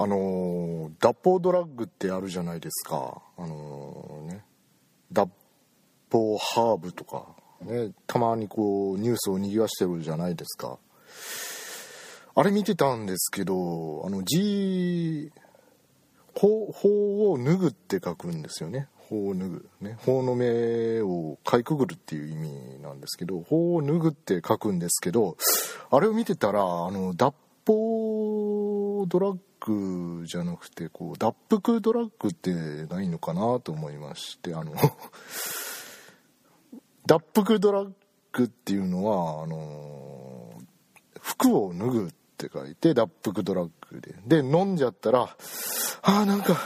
[0.00, 3.20] あの脱法ドラッグってあるじゃないですか。
[3.36, 4.44] あのね。
[5.10, 5.28] 脱
[6.10, 7.26] 法ハーブとか。
[7.62, 7.90] ね。
[8.06, 10.78] たまにこうニュースをにぎわしてるじゃないですか。
[12.36, 15.32] あれ見てたんですけどあの G
[16.36, 18.86] 法法を脱ぐって書くんですよね。
[18.94, 19.68] 法を脱ぐ。
[19.80, 19.96] ね。
[20.06, 25.36] 法の目をかいくぐるっていう意味なんですけど法を脱ぐって書くんですけど
[25.90, 27.34] あれを見てたらあの脱
[27.66, 34.72] 法ドラッグじゃなくてこう脱服ドラッグってないのかなと思いましてあの
[37.06, 37.92] 脱服ドラッ
[38.32, 40.52] グっていうのはあの
[41.20, 44.14] 服を脱ぐって書いて脱服ドラッグで。
[44.42, 45.22] で飲んじゃったら
[46.02, 46.56] あーなんか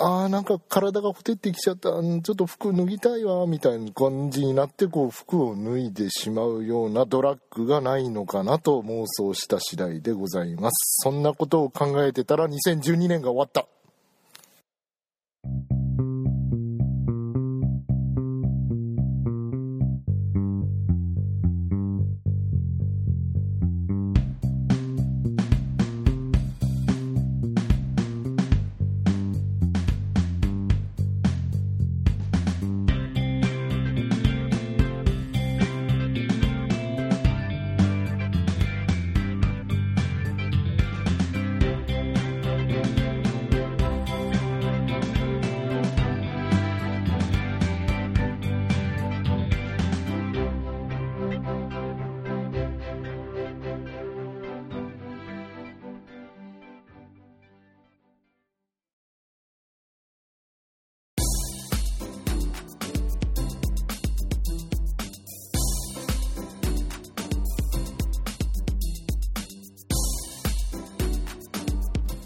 [0.00, 1.90] あーなんか体がほてってきちゃった。
[1.90, 11.02] ちょっと服脱ぎたいわみたいな感じになってこう服を脱いでしまうようなドラッグがないのかなと妄想した次第でございます。
[11.02, 13.66] そんなことを考えてたら2012年が終わった。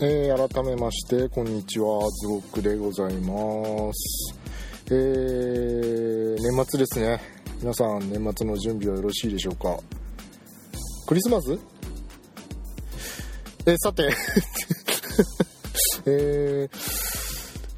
[0.04, 2.00] えー改めましてこんにちは。
[2.10, 4.34] ズロックでございます。
[4.86, 7.20] えー年末ですね。
[7.60, 9.78] 皆さん年末の準備はよろしいでしょうか？
[11.06, 11.52] クリスマス？
[13.66, 14.10] えーさて。
[16.06, 17.02] えー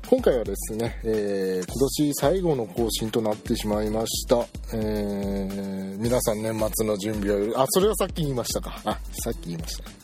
[0.08, 1.74] 今回はですね、えー今
[2.06, 8.80] 年最後の更新となってしまいました、えー皆さん年末の準備はあそれはさっき言いましたか。
[8.84, 10.03] あさっき言いました。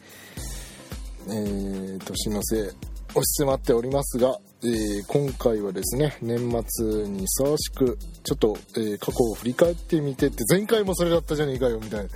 [1.28, 2.72] えー年の瀬
[3.10, 6.38] 押し迫っておりますが、えー今回はですね年
[6.68, 12.10] 末にふさわしくちょっと、えー過去を振り返ってみてって前回もそれだったじゃねえかよみたいな。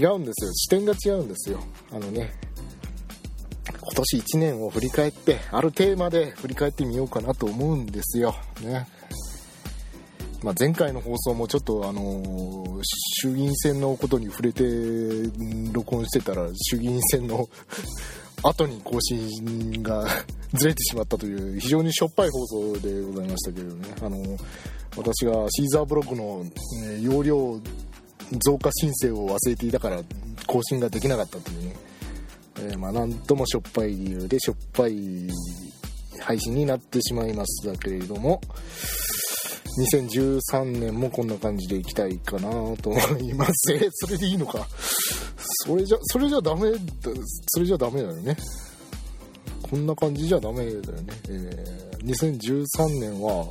[0.00, 0.52] 違うんですよ。
[0.52, 1.60] 視点が違うんですよ。
[1.90, 2.32] あのね
[3.80, 8.34] 今年1年を振り返ってあるテーマで振り返ってみようかなと思うんですよ。
[8.62, 8.86] ね。
[10.42, 12.80] まあ、前回の放送もちょっとあの
[13.20, 14.64] 衆議院選のことに触れて
[15.72, 17.48] 録音してたら衆議院選の
[18.42, 20.04] 後に更新が
[20.54, 23.88] ずれてしまったという非常にしょっぱい放送でございましたけれどね。
[24.02, 24.36] あの
[24.96, 26.44] 私がシーザーブログの、
[26.84, 27.58] え容量
[28.44, 30.02] 増加申請を忘れていたから
[30.46, 31.76] 更新ができなかったというね、
[32.56, 35.30] えーまあなんともしょっぱい理由でしょっぱい
[36.20, 38.40] 配信になってしまいましたけれども。
[39.78, 43.72] 2013年もこんな感じでいきたいかなと思います。
[43.72, 44.66] え、それでいいのか。
[45.66, 46.78] それじゃ、それじゃダメだ、
[47.46, 48.36] それじゃダメだよね。
[49.62, 50.82] こんな感じじゃダメだよね。
[51.28, 53.48] えー2013年は、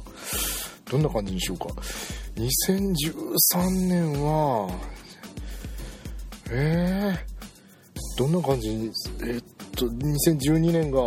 [0.90, 1.68] どんな感じにしようか。
[2.36, 4.70] 2013年は、
[6.50, 8.92] えー、どんな感じに、
[9.26, 9.44] えっ
[9.76, 11.00] と、2012年が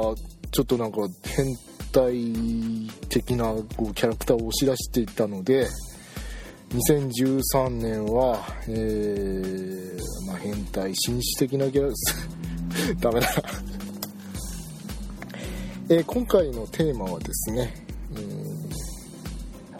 [0.52, 1.54] ちょっとなんか変
[1.94, 3.44] 態的な
[3.76, 5.68] こうキャラクターを押し出していたので
[6.70, 13.28] 2013年は、えーまあ、変態紳士的なキャラです ダメだ、
[15.88, 17.72] えー今回のテーマはですね、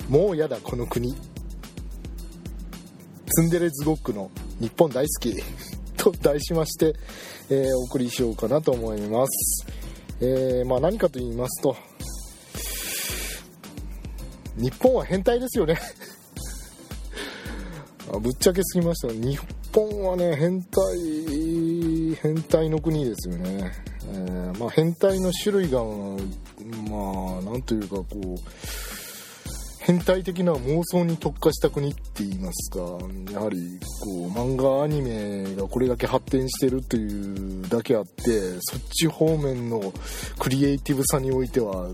[0.09, 1.15] もうやだこの国。
[3.27, 4.31] ツンデレズゴックの
[4.61, 5.35] 日本大好き。
[5.97, 6.95] と題しまして、
[7.49, 9.67] えーお送りしようかなと思います、
[10.21, 11.77] えーまあ、何かと言いますと
[14.57, 15.79] 日本は変態ですよね。
[18.13, 19.13] あぶっちゃけすぎました。
[19.13, 19.39] 日
[19.73, 20.81] 本はね変態
[22.23, 23.73] 変態の国ですよね、
[24.13, 28.19] えーまあ、変態の種類がまあなんというかこう
[29.81, 32.79] 変態的な妄想に特化した国って言いますか。
[33.33, 39.93] やはりこう漫画アニメがこれだけ発展してるというだけあってそっち方面の
[40.39, 41.91] クリエイティブさにおいては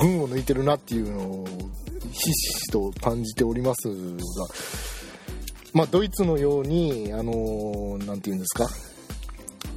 [0.00, 1.46] 群を抜いてるなっていうのを
[2.10, 4.24] ひしひしと感じておりますが
[5.72, 8.68] まあドイツのようにあのなんて言うんですか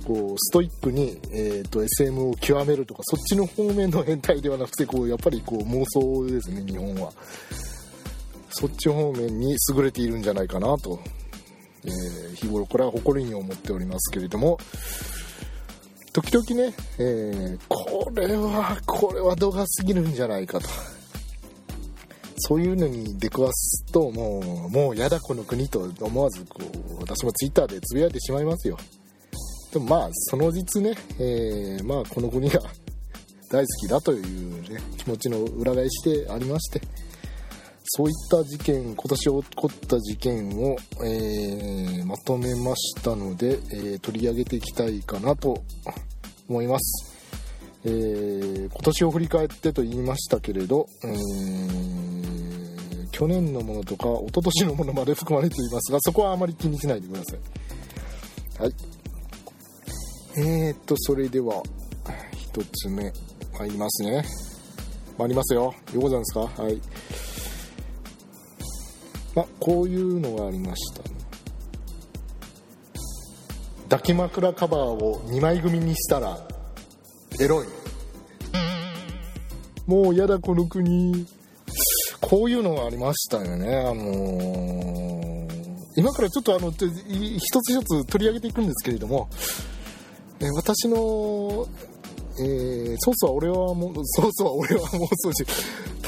[0.06, 7.12] こうストイックに、えーと、SM を極めるとかそっちの方面の変態ではなくてこうやっぱりこう妄想ですね日本は。
[8.57, 11.02] そっち方面に優れているんじゃないかなと、
[11.84, 14.57] えー、日頃これは誇りに思っておりますけれども
[16.16, 20.70] 時々ね、えー、これはこれは度が過ぎるんじゃないかと。
[22.38, 26.62] そういうのに出くわすともうもうやだこの国と思わずこ
[27.00, 28.78] う私もツイッターでつぶやいてしまいますよ。
[29.74, 32.62] でもまあその実ね、えー、まあこの国が
[33.52, 36.80] 大好きだというね気持ちの裏返しでありまして。
[37.88, 45.64] そういった事件今年起こった事件を、えー、まとめましたので、えー、取り上げていきたいかなと
[46.50, 47.14] 思います、
[47.86, 57.40] えー、今年を振り返ってと言いましたけれど、えー、去年のものとか一昨年のものまで含まれていますがそこはあまり気にしないでください
[58.64, 58.74] はい
[60.38, 61.64] えー、っと、それでは、
[62.34, 63.10] 一つ目、
[63.58, 64.26] 参りますね。
[65.18, 65.64] 参りますよ。
[65.64, 66.42] ようございますか？
[66.62, 66.81] はい。
[69.36, 71.16] まこういうのがありましたね。
[73.90, 76.40] 抱き枕カバーを2枚組にしたら、
[77.40, 77.68] エロい。
[79.86, 81.28] もうやだこの国。
[82.22, 83.78] こういうのがありましたよね。
[83.78, 85.48] あのー、
[85.96, 86.78] 今からちょっとあの、一
[87.62, 89.30] つ一つ取り上げていくんですけれども、
[90.40, 91.68] え私の、
[92.40, 95.46] えー、ソースは俺はもうソースは俺は妄想し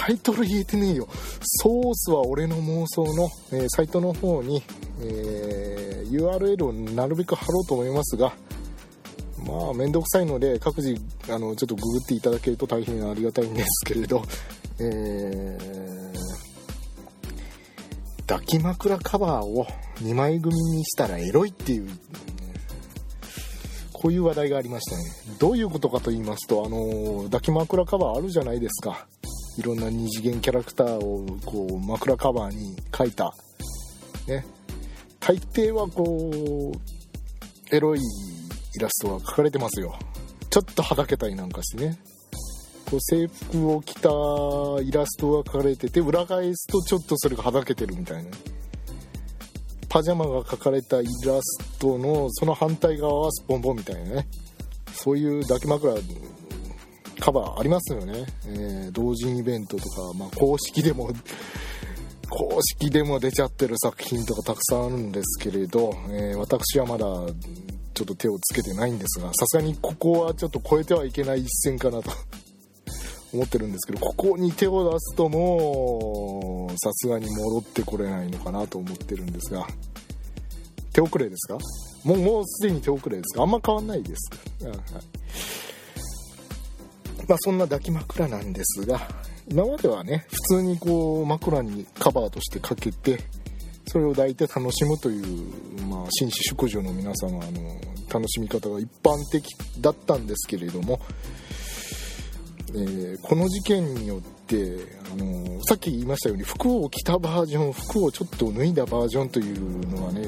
[0.07, 1.09] タイトル言えてねえよ
[1.42, 4.63] ソースは俺の妄想の、えー、サイトの方に、
[5.01, 8.31] えー、URL をなるべく貼ろうと思いますが
[9.45, 10.95] まあ面倒くさいので各自
[11.30, 14.24] あのちょっとググっていただけると大変ありがたいんですけれど、
[14.80, 16.13] えー、
[18.27, 21.89] 抱き枕カバーを2枚組にしたらエロいっていう
[23.92, 25.04] こういう話題がありましたね。
[25.39, 29.07] どういうことかと言いますと、あの、抱き枕カバーあるじゃないですか。
[29.57, 33.33] いろんな二次元キャラクターをこう枕カバーに描いた。
[34.27, 34.45] ね。
[35.19, 39.98] 大抵はこう、エロいイラストが描かれてますよ。
[40.50, 41.98] ちょっとはだけたりなんかしてね。
[42.89, 44.09] こう制服を着た
[44.81, 48.30] イラストが描かれてて、裏返すとちょっとそれがはだけてるみたいな。
[49.89, 54.27] パジャマが描かれたイラストのその反対側はスポンポンみたいなね
[54.94, 55.94] そういう抱き枕
[57.19, 61.09] カバーありますよね、えー、同人イベントとか、まあ、公式でも
[62.29, 67.05] 公式でも出ちゃってる作品とかたくさんあるんですけれど、えー、私はまだ
[67.93, 72.11] ちょっと手をつけてないんですがさすがにここはちょっと超えてはいけない一線かなと
[73.33, 79.65] 思ってるんですけどここに手を出すともうさすがに戻ってこれないのかなと思ってるんですが
[80.93, 81.57] 手遅れですか？
[82.03, 83.43] もうもうすでに手遅れですか？
[83.43, 84.29] あんま変わんないです。
[84.63, 84.77] か、はい、
[87.27, 89.01] まあそんな抱き枕なんですが
[89.47, 93.19] 今まではね普通にこう枕にカバーとしてかけて
[93.88, 97.41] それを抱いて楽しむという、まあ、紳士淑女の皆様の
[98.13, 99.45] 楽しみ方が一般的
[99.79, 101.00] だったんですけれども
[102.74, 104.77] えー、この事件によって、
[105.12, 110.27] あの、さっき言いましたように服を着たバージョン服をちょっと脱いだバージョンというのがね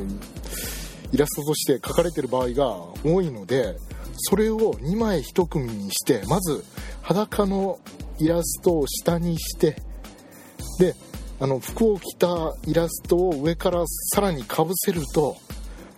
[1.11, 3.75] イラストとして描かれてる場合が多いので
[4.17, 6.63] それを2枚1組にしてまず
[7.09, 7.79] 裸の
[8.19, 9.75] イラストを下にして
[10.77, 10.93] で
[11.39, 15.35] あの服を着たイラストを上からさらにかぶせると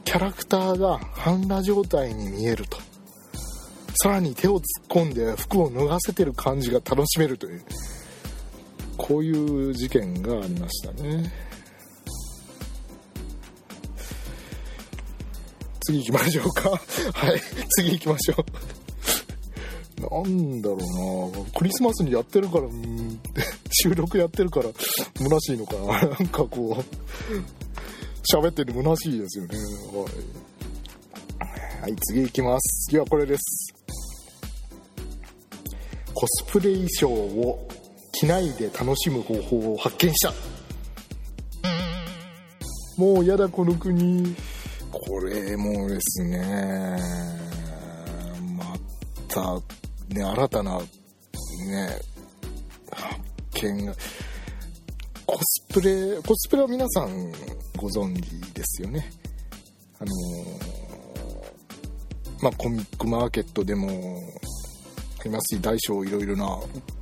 [0.05, 2.77] キャラクターが半裸状態に見えると。
[4.01, 7.63] さらに手を突っ込んで服を脱がせてる感じが楽しめるという。
[8.97, 11.31] こういう事件がありましたね。
[15.81, 16.69] 次行きましょうか。
[16.69, 16.77] は
[17.35, 17.41] い
[17.75, 18.80] 次行きましょう。
[20.01, 21.49] なんだろうな。
[21.57, 22.67] クリスマスにやってるから
[23.71, 24.69] 収録やってるから
[25.17, 26.09] 虚しいのかな。
[26.09, 29.57] なんかこう喋ってる虚しいですよね。
[31.39, 32.85] はい、はい、次行きます。
[32.89, 33.73] 次はこれです。
[36.13, 37.67] コスプレ衣装を
[38.13, 40.33] 着ないで楽しむ方法を発見した。
[42.97, 44.35] もうやだこの国。
[44.91, 46.97] これもですね
[48.57, 48.75] ま
[49.27, 49.59] た
[50.13, 50.85] ね新たなね
[52.91, 53.93] 発見が
[55.25, 57.31] コスプレコスプレは皆さん
[57.77, 59.09] ご存知ですよね。
[59.99, 60.11] あの
[62.41, 63.87] まあコミックマーケットでも
[65.19, 66.45] ありますし大小いろいろな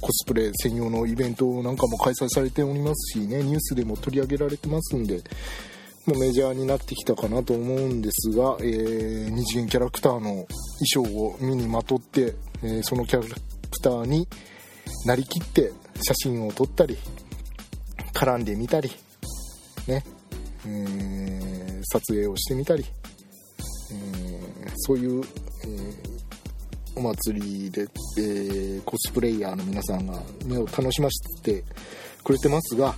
[0.02, 3.42] コスプレ専用のイベントなんかも開催されておりますしね。
[3.42, 5.24] ニュースでも取り上げられてますんで
[6.06, 10.48] もメジャーになってきたかなと思うんですが、えー、二次元キャラクターの衣
[10.94, 13.36] 装を身にまとって、え、そのキャラク
[13.82, 14.28] ターに
[15.06, 16.98] なりきって写真を撮ったり
[18.14, 18.92] 絡んでみたり
[19.88, 20.04] ね、
[20.68, 22.86] え、撮影をしてみたり、
[23.92, 25.26] え、そういう、え、
[26.96, 27.88] お祭りで、
[28.18, 31.64] え、コスプレイヤーの皆さんが目を楽しませて
[32.24, 32.96] くれてますが、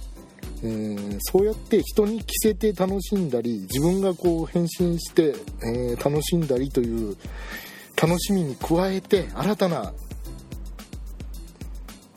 [0.64, 7.18] えー、そうやって人に着せて楽しんだり自分がこう変身して、えー、楽しんだりという
[8.02, 9.94] 楽しみに加えて新たな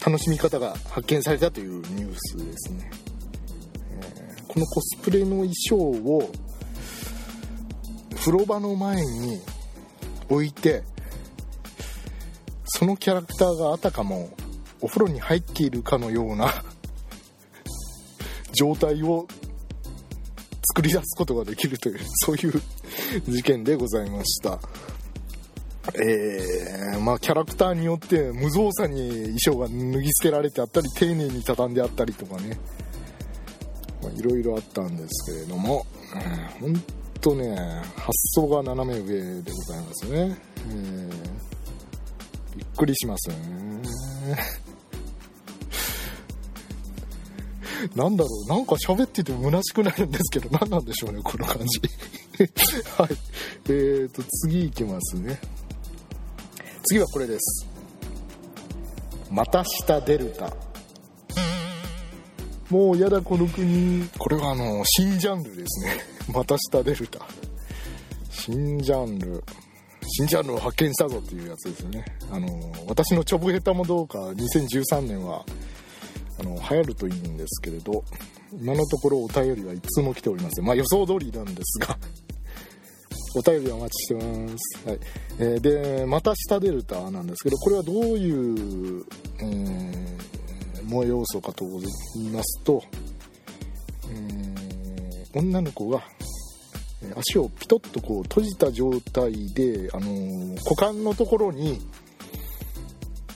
[0.04, 2.90] 楽しみ方が発見されたというニュースですね、
[4.00, 6.30] えー、このコスプレの衣装を
[8.16, 9.42] 風呂場の前に
[10.30, 10.84] 置いて
[12.64, 14.30] そのキャラクターがあたかも
[14.80, 16.50] お風呂に入っているかのような
[18.56, 19.28] 状態を
[20.62, 22.62] 作り出すことができるというそういう
[23.28, 24.58] 事件でございました。
[25.96, 32.58] えー、まあキャラクターによって無造作に衣装が脱ぎ捨てられてあったり丁寧に畳んであったりとかね
[34.16, 35.86] いろいろあったんですけれども、
[36.60, 36.82] うん、ほん
[37.20, 37.56] とね
[37.96, 40.36] 発想が斜め上でございますね、
[40.68, 43.36] えー、びっくりしますね
[47.94, 51.80] なんだろう、なんか喋ってて虚しくなるんですけど、何なんでしょうね、この感じ。
[52.96, 53.08] はい。
[53.66, 55.38] えーと、次いきますね。
[56.84, 57.68] 次はこれです。
[59.30, 60.52] また下デルタ。
[62.70, 64.08] もうやだこの国。
[64.18, 65.96] これはあの、新ジャンルですね。
[66.32, 67.20] また下デルタ。
[68.30, 69.42] 新ジャンル。
[70.06, 72.04] 新ジャンルを発見したぞっていうやつですね。
[72.30, 72.48] あの、
[72.86, 75.44] 私のちょぶヘタもどうか2013年は
[76.38, 78.04] あの流行るといいんですけれど
[78.52, 81.96] 今のところお便りはいつも来ておりませんまあ予想通りなんですが
[83.36, 84.22] お便りお待ちしてま
[84.56, 85.00] す、はい。
[85.38, 89.04] えー、でまた下デルタなんですけどこれはどういう、
[89.40, 91.64] えー、萌え要素かと
[92.14, 92.82] 言いますと、
[94.08, 96.02] えー、女の子が
[97.16, 101.80] 足をピトッとこう閉じた状態で、あのー、股間のところに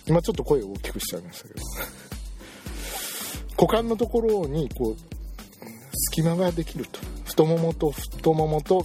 [0.06, 1.60] 今ちょっと声を大きくしちゃいましたけど
[3.60, 4.96] 股間のところにこう
[6.12, 7.00] 隙間ができると。
[7.38, 8.84] 太ももと太ももと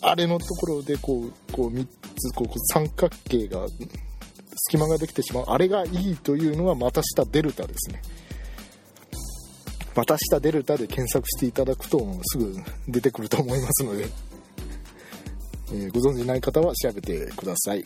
[0.00, 1.86] あれのところでこうこう3
[2.16, 3.66] つこう三角形が
[4.54, 8.02] 隙間ができてしまうあれがいいというのはまた下デルタですね。
[9.98, 12.54] また下デルタで検索していただくとすぐ
[12.86, 14.08] 出てくると思いますので、
[15.74, 17.82] えー、ご存じない方は調べてください。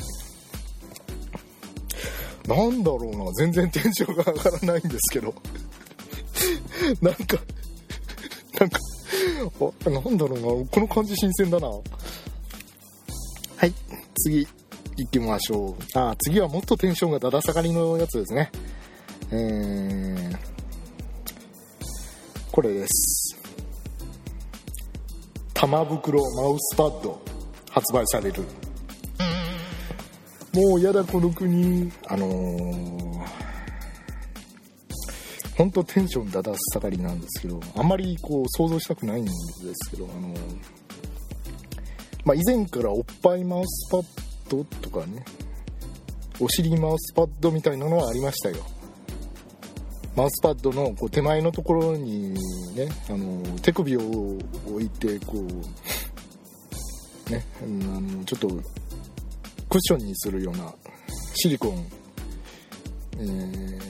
[2.47, 3.33] なんだろうな。
[3.33, 5.35] 全然テンションが上がらないんですけど。
[7.00, 7.38] なんか、
[8.59, 8.78] なんか、
[9.87, 11.69] あ、なんだろうな、この感じ新鮮だな。
[14.22, 14.46] 次、
[14.96, 15.98] 行きましょう。
[15.98, 18.50] あ、次はもっとテンションがだだ下がりのやつですね。
[19.30, 20.36] えー、
[22.52, 23.36] これです。
[25.54, 27.20] 玉袋マウスパッド
[27.70, 28.42] 発売される。
[30.54, 31.90] もうやだこの国。
[32.06, 33.02] あのー
[35.56, 39.30] 本当テンションだだ下がりなんですけどあんまりこう想像したくないんで
[39.74, 40.34] すけどあの、
[42.24, 44.04] まあ、以前からおっぱいマウスパッ
[44.48, 45.24] ドとかね
[46.40, 48.56] お尻マウスパッドみたいなのはありましたよ。
[50.14, 52.34] マウスパッドのこう手前のところに
[52.74, 54.00] ねあの手首を
[54.66, 58.60] 置いてこうねあのちょっとクッ
[59.80, 60.74] ションにするような
[61.34, 61.86] シリコン、
[63.18, 63.82] えー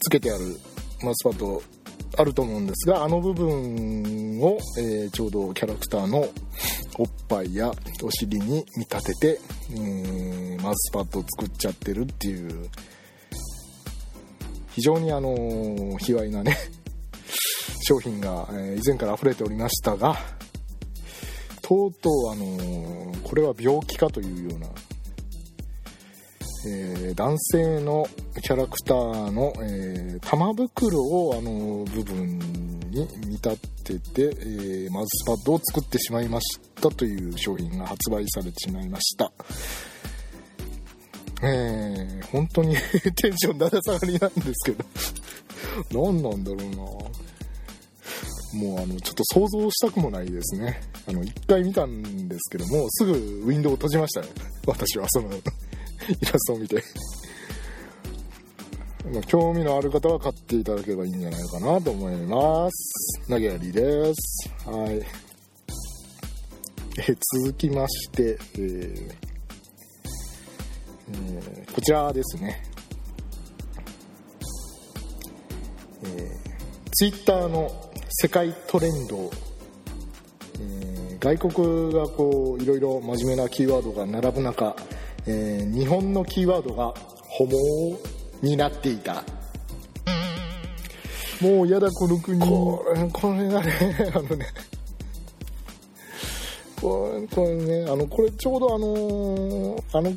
[0.00, 0.58] つけてある
[1.02, 1.62] マウスパッド
[2.16, 6.26] あると思うんですがあの部分を、えー、ちょうどキャラクターの
[6.98, 7.70] おっぱいや
[8.02, 9.40] お尻に見立てて、
[9.72, 12.68] えー、マウスパッドを作っちゃってるっていう
[14.70, 15.34] 非常にあの、
[15.98, 16.56] 卑猥なね
[17.82, 20.16] 商品が、え以前から溢れておりましたが
[21.62, 24.68] とうとうあのこれは病気かというような
[26.66, 28.06] え、男性の
[28.42, 32.38] キャラクターの、えー、玉袋をあの部分
[32.90, 39.32] に見立てて、えー、マウスパッドを作ってしまいましたという商品が発売されてしまいました。
[41.42, 42.76] えー、本当に
[43.16, 44.84] テンションだだ下がりなんですけど。
[45.92, 46.76] 何なんだろうな。
[48.52, 50.82] もうあのちょっと想像したくもないですね。
[51.08, 54.28] あの1回見たんですけどもすぐウィンドウを閉じましたね。
[54.66, 55.40] 私はそのイ
[56.24, 56.82] ラストを見て、
[59.26, 63.20] 興味のある方は買っていただければいいんじゃないかなと思います。
[63.28, 64.50] 投げやりです。
[64.68, 65.02] はい。
[66.98, 69.14] え続きまして、えー
[71.12, 72.62] えーこちらですね。
[76.04, 77.70] えー、ツイッターの
[78.10, 79.30] 世界トレンド、
[80.60, 84.74] えー外国がこういろいろ真面目なキーワードが並ぶ中、
[85.26, 86.92] えー日本のキーワードが
[87.28, 87.50] 「ホモ」
[88.42, 89.24] になっていた。
[91.40, 92.38] もうやだこの国。
[92.40, 94.46] これこれがね あのね。
[96.80, 100.16] これこれねあのこれちょうどあのあの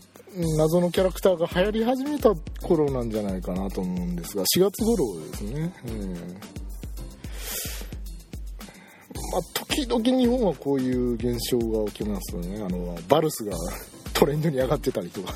[0.58, 6.14] 謎のキャラクターが流行り始めた頃なんじゃないかなと思うんですが4月頃ですね、うん。
[9.32, 12.64] まあ、時々日本はこういう現象が起きますよね。
[12.64, 13.56] あのバルスが
[14.14, 15.34] トレンドに上がってたりとか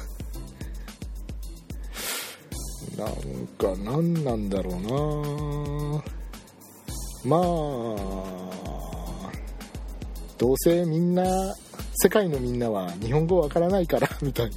[2.97, 6.03] なんか何なんだろうな。
[7.23, 7.41] まあ
[10.37, 11.23] どうせみんな
[11.95, 14.51] 世界のみんなは日本語わからないから みたい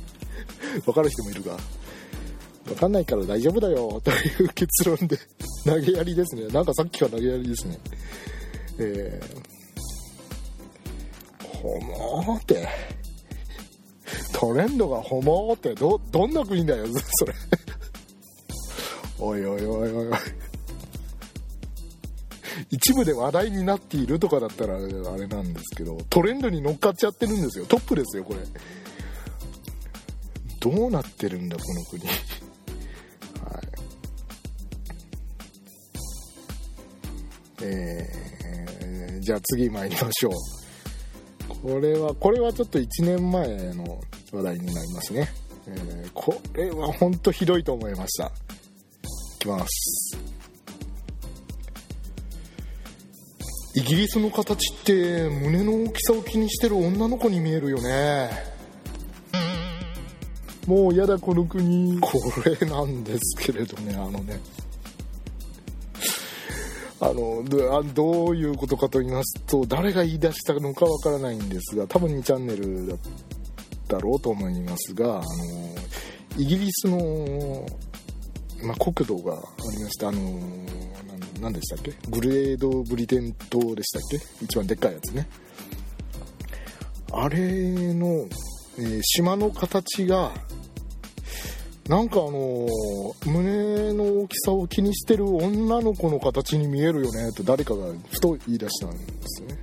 [0.87, 1.53] わかる人もいるが。
[1.53, 5.19] わかんないから大丈夫だよという結論で
[5.65, 6.47] 投げやりですね。
[6.49, 7.79] なんかさっきから投げやりですね。
[8.79, 12.69] えー、ホモーって。
[14.33, 15.75] トレンドがホモーって。
[15.75, 17.35] どどんな国だよそれ。
[19.21, 20.19] おいおいおいおいおい。
[22.71, 27.67] 一部で話題になっているとかだったらあれなんですけどトレンドに乗っかっちゃってるんですよ。
[27.67, 28.41] トップですよこれ。
[30.61, 32.07] どうなってるんだこの国。
[32.07, 32.15] はい。
[37.63, 40.33] えー、じゃあ次参りましょう。
[41.63, 44.01] これはこれはちょっと1年前の
[44.33, 45.29] 話題になりますね、
[45.67, 48.33] えーこれは本当ひどいと思いました。
[49.41, 50.19] きます。
[53.75, 58.31] イギリスの形って胸の大きさを気にしてる女の子に見えるよね。
[60.67, 61.99] もうやだこの国。
[62.01, 62.13] こ
[62.45, 64.41] れなんですけれどねあのね。
[67.03, 72.97] あのどあどういうことかと言いますと誰が言い出したのかわからないんですが多分2チャンネルだ
[73.89, 75.25] だろうと思いますがあの
[76.37, 77.67] イギリスの、
[78.63, 79.37] まあ、国土があ
[79.77, 80.21] りましてあの
[81.41, 81.93] ななんでしたっけ？
[82.09, 84.45] グレードブリテン島でしたっけ？
[84.45, 85.29] 一番でっかいやつね。
[87.13, 87.39] あれ
[87.95, 88.27] の、
[88.79, 90.33] えー島の形が
[91.89, 92.69] なんかあの
[93.27, 98.97] 胸の大きさを気にしてる女の子の形に見えるよねと誰かがふと言い出したんで
[99.27, 99.59] すよね。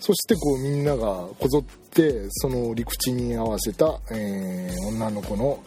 [0.00, 5.62] そしてこうみんながこぞってその陸地に合わせた、えー女の子の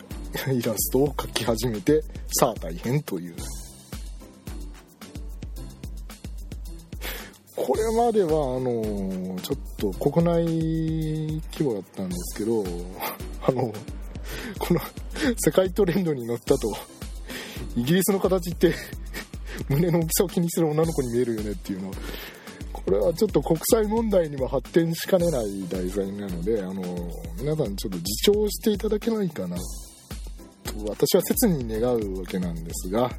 [0.51, 3.35] イラストを描き始めてさあ大変という。
[7.55, 12.63] これまではあのちょっと国内規模だったんですけど
[13.41, 13.73] あの
[14.59, 14.79] この
[15.37, 16.75] 世界トレンドに乗ったと
[17.75, 18.73] イギリスの形って
[19.69, 21.91] 胸の大きさを気にする女の子に見えるよねっていうの。
[22.71, 26.83] これはちょっと国際問題にも発展しかねない題材なのであの
[27.39, 29.57] 皆さんちょっと自重していただけないかな。
[30.89, 33.09] 私は切に願うわけなんですが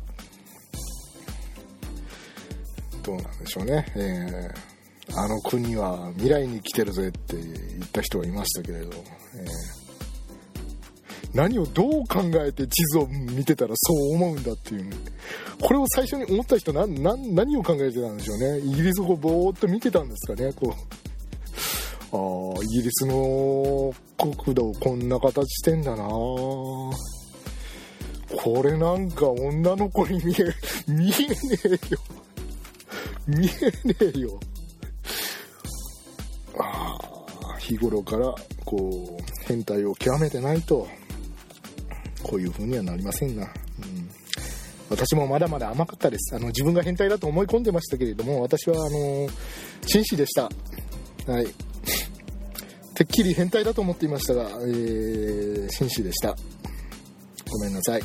[3.03, 4.77] どうなんでしょうね、えー
[5.19, 9.87] あの国は未来に来てるぜって言った人がいましたけれど、えー
[11.35, 14.91] 何をどう考えて地図を見てたらそう思うんだっていう
[15.61, 18.59] これを最初に思った人な何を考えてたんでしょうね。
[18.61, 20.75] イギリスをぼーっと見てたんですかねこ
[22.13, 22.57] う。
[22.57, 26.09] ああイギリスの国土こんな形してんだな
[28.35, 30.45] これなんか女の子に見え
[30.89, 32.01] 見えねえよ。
[33.27, 34.41] 見えねえよ。
[36.59, 36.99] あ
[37.43, 38.35] あ日頃から
[38.65, 40.89] こう変態を極めてないと
[42.23, 43.51] こういう風にはなりませんな、うん、
[44.91, 46.35] 私もまだまだ甘かったです。
[46.35, 49.29] あの自分が変態だと思い込んでましたけれども私はあの
[49.87, 50.51] 紳士でした。
[51.31, 51.47] はい。
[52.95, 56.35] てっきり変態だと思っていましたが、えー、紳士でした。
[57.51, 58.03] ごめんなさい。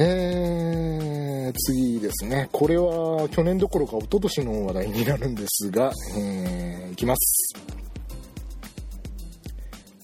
[0.00, 2.48] え、次ですね。
[2.52, 7.54] これは去年どころか一昨年の話題になるんですが、えー、いきます。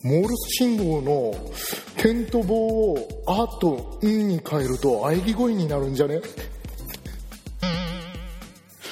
[0.02, 1.33] モールス信号の
[1.96, 2.57] 点と棒
[2.92, 6.20] を「あ」と「ん」に変えると喘ぎ声になるんじゃね？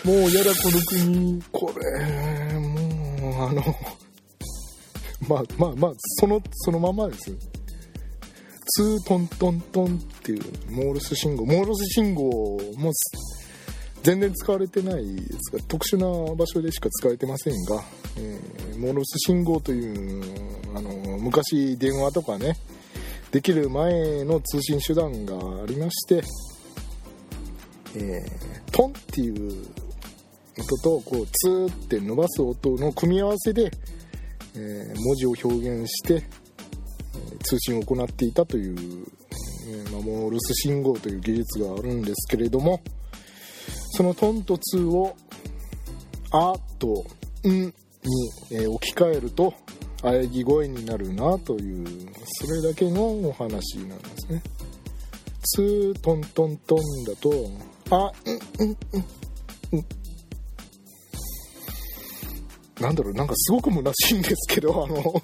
[0.04, 1.42] もうやだこの国。
[1.52, 3.62] これもうあの
[5.28, 7.36] まあまあまあそのそのままです。
[8.74, 9.88] ツートントントンっ
[10.22, 11.44] ていうモールス信号。
[11.44, 12.22] モールス信号
[12.78, 12.90] も
[14.02, 17.82] 全然使われてないですが特殊な場所でしか使われてませんが、
[18.16, 20.22] えー、モールス信号という
[20.74, 22.56] あの昔電話とかね
[23.30, 26.22] できる前の通信手段がありまして、
[27.94, 29.66] えー、トンっていう
[30.58, 33.70] 音とこうツーって伸ばす音の組み合わせで、
[34.54, 36.24] えー、文字を表現して、
[37.42, 39.06] 通信を行っていたという、
[39.68, 42.80] えまあ、モールス信号という技術があるんですけれども
[43.92, 45.14] そのトンとツーを
[46.32, 47.04] 「あ」と
[47.48, 47.72] 「ん」に、
[48.50, 49.54] え置き換えると
[50.02, 51.86] 喘ぎ声になるなという
[52.40, 54.42] それだけのお話なんですね。
[55.44, 57.50] ツートントントンだと
[57.90, 58.76] 「あんんんん」
[62.80, 65.22] なんだろうなんかすごく虚しいんですけどあの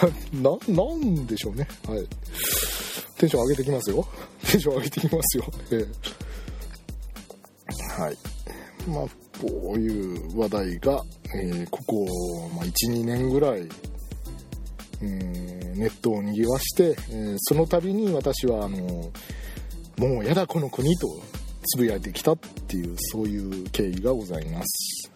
[0.32, 1.66] ななんでしょうね。
[1.86, 2.06] はい。
[3.18, 4.06] テンション上げてきますよ。
[4.50, 5.44] テンション上げてきますよ。
[5.72, 8.16] えー、はい。
[8.88, 9.04] まあ
[9.40, 11.02] こういう話題が、
[11.34, 12.06] えー、ここ、
[12.54, 13.66] まあ、12年ぐらい、
[15.02, 19.10] えー、ネットを賑わして、えー、その度に私はあの
[19.96, 21.08] もうやだこの国と
[21.66, 25.10] つぶやいてきたっていうそういう経緯がございます。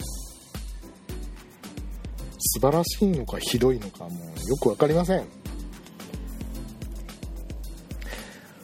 [2.55, 4.13] 素晴らしいのかひどいのかもう
[4.49, 5.27] よく分かりません。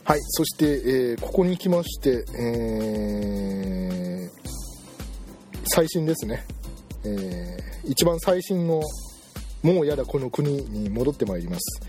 [0.05, 4.31] はいそして、えー、ここに来まして、えー、
[5.65, 6.45] 最新ですね、
[7.05, 8.81] えー、一番最新の
[9.63, 11.83] 「もうやだこの国」に戻ってまいります、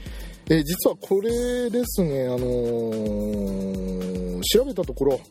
[0.49, 5.21] えー、実はこれですね、あのー、調べたところ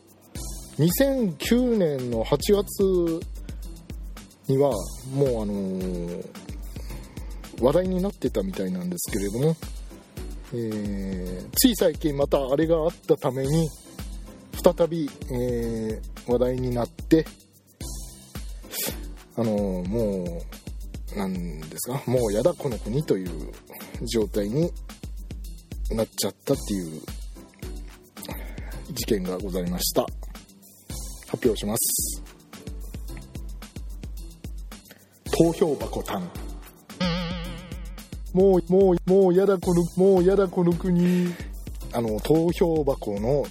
[0.77, 3.21] 2009年の8月
[4.47, 4.71] には
[5.13, 6.40] もうあのー、
[7.61, 9.55] 話題になってたみたいなんですけれども、
[10.53, 13.69] えー、つい最近またあれがあったために
[14.63, 17.25] 再び、えー、話題になって
[19.37, 20.43] あのも
[21.15, 23.51] うなんですかもうやだこの国という
[24.13, 24.71] 状態に
[25.91, 27.01] なっちゃったっていう
[28.93, 30.05] 事件がございました。
[31.27, 32.23] 発表します。
[35.31, 36.29] 投票箱タン
[38.33, 41.33] もう、もう、もうやだこの、もうやだこの国。
[41.93, 43.45] あの、投票箱の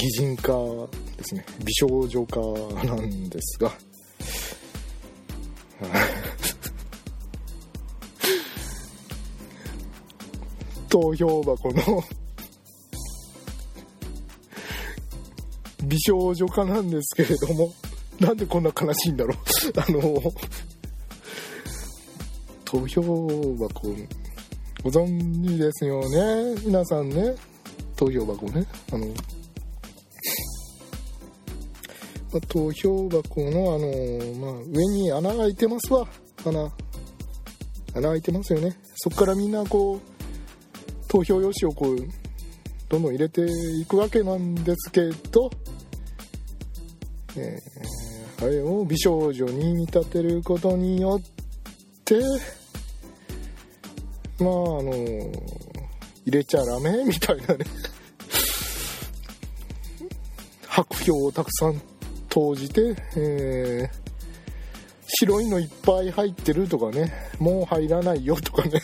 [0.00, 0.52] 擬人化
[1.16, 1.44] ですね。
[1.64, 2.40] 美少女化
[2.86, 3.72] なんですが。
[10.88, 12.02] 投票箱の
[15.84, 17.74] 美少女化なんですけれども、
[18.18, 19.36] なんでこんな悲しいんだろう。
[19.76, 20.22] あの、
[22.66, 23.94] 投票箱
[24.82, 26.60] ご存知ですよね。
[26.64, 27.34] 皆さんね。
[27.94, 28.66] 投票箱ね。
[28.92, 29.12] あの、ま
[32.34, 36.08] あ、投票箱のあの、まあ、上に穴が開いてますわ。
[36.44, 36.72] 穴
[37.94, 38.76] 穴開いてますよね。
[38.96, 41.96] そこからみんなこう投票用紙をこう
[42.88, 43.46] どんどん入れて
[43.80, 45.50] いくわけなんですけど、
[47.36, 51.35] えー、あれを美少女に見立てることによって
[54.38, 54.92] まああの
[56.24, 57.02] 入れちゃダメ？
[57.04, 57.64] みたいなね。
[60.68, 61.80] 白票をたくさん
[62.28, 63.96] 投じて、えー、
[65.20, 67.12] 白いのいっぱい入ってるとかね。
[67.40, 68.80] もう入らないよとかね。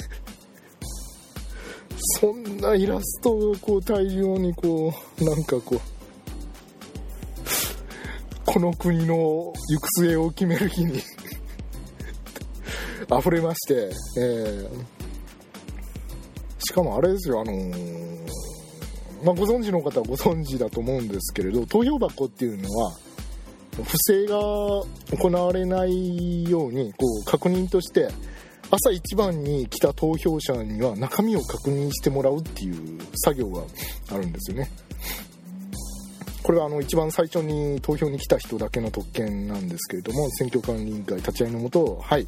[2.21, 5.81] そんなイラストをこう大量にこうなんかこう
[8.45, 11.01] この国の行く末を決める日に。
[13.19, 14.69] 溢れまして、えー、
[16.59, 22.93] しかもあれですよ、あのー、まあ、ご存知の方はご存知だと思うんですけれど、投票箱っていうのは、
[23.85, 28.09] 不正が行われないように、こう、確認として、
[28.71, 33.63] 朝一番に来た投票者には中身を確認してもらうっていう作業が
[34.11, 34.71] あるんですよね。
[36.43, 42.27] これはあの一番最初に投票に来た人だけの特権なんですけれども選挙管理委員会立ち会いのもとはい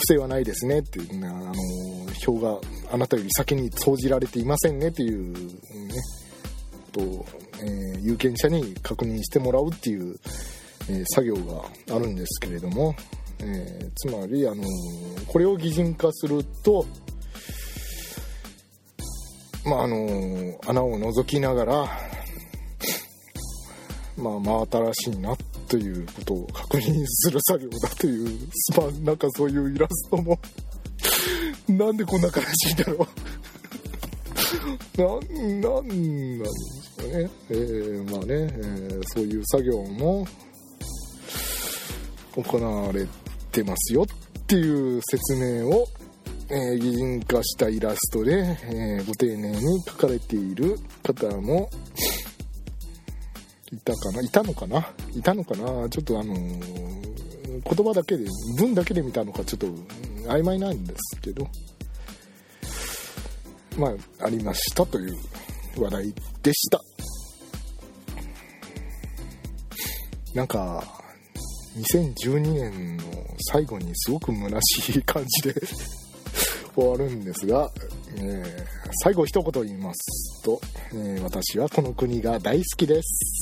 [0.00, 1.54] 不正はないですねっていう、ね、あの
[2.14, 2.58] 票が
[2.90, 5.94] あなたより先に総じられていませんねっていうね
[6.92, 7.00] と、
[7.62, 10.16] えー、有権者に確認してもらうっていう、
[10.88, 12.94] えー、作業があるんですけれども、
[13.40, 14.64] えー、つまりあの
[15.26, 16.86] これを擬人化すると
[19.66, 21.72] まああの穴を覗きながら
[24.16, 25.36] まあ真新しいなっ
[25.70, 28.38] ということを確認する作業だという、
[28.76, 30.36] まあなんかそういうイラストも
[31.70, 33.08] なんでこんな悲しいんだろう。
[34.98, 40.26] なんなんですかね、えー、まあね、えー、そういう作業も
[42.34, 43.06] 行われ
[43.52, 45.86] てますよっていう説明を、
[46.48, 51.70] えー、擬人化したイラストで、えー、ご丁寧に書かれている方も
[53.72, 54.20] いたかな？
[54.22, 54.86] いたのかな？
[55.14, 55.88] いたのかな？
[55.88, 58.26] ちょっとあの、言葉だけで
[58.58, 59.66] 文だけで見たのかちょっと
[60.28, 61.46] 曖昧なんですけど。
[63.76, 63.88] ま
[64.20, 65.16] あありましたという
[65.78, 66.80] 話題でした。
[70.34, 70.84] なんか
[71.76, 73.04] 2012年の
[73.52, 75.54] 最後にすごく虚しい感じで
[76.74, 77.70] 終わるんですが、
[78.16, 80.60] えー、最後一言言いますと、
[80.92, 83.39] えー、私はこの国が大好きです。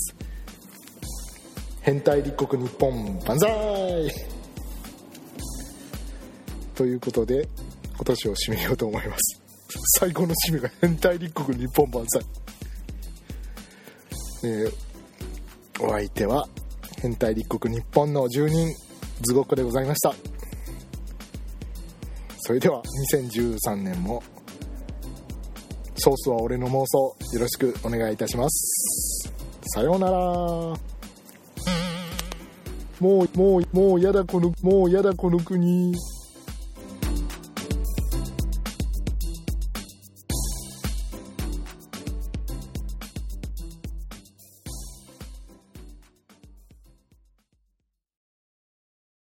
[1.89, 3.49] 変態立国日本万歳！
[6.75, 7.49] ということで
[7.95, 9.41] 今年を締めようと思います。
[9.99, 12.23] 最高の締めが変態立国日本万歳。
[14.45, 14.73] えー、
[15.83, 16.47] お相手は
[17.01, 18.69] 変態立国日本の住人
[19.23, 20.15] ズゴッコでございました。
[22.41, 22.83] それでは
[23.15, 24.23] 2013年も
[25.97, 29.33] ソースは俺の妄想よろしくお願いいたします。
[29.69, 30.98] さようなら。
[33.01, 35.95] もう、もう、もうやだこの、もうやだこの国。